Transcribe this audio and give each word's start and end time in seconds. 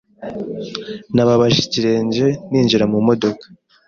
Nababaje 1.15 1.57
ikirenge 1.65 2.25
ninjira 2.49 2.85
mu 2.91 2.99
modoka. 3.07 3.45